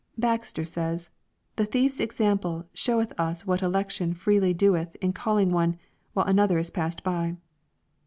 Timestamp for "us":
3.19-3.45